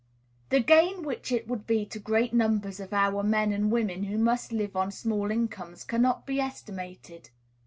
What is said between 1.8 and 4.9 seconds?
to great numbers of our men and women who must live on